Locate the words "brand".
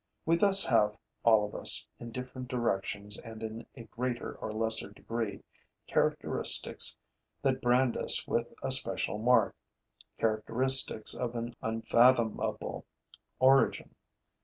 7.61-7.95